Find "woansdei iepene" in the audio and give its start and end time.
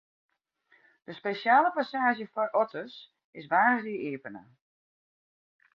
3.51-4.43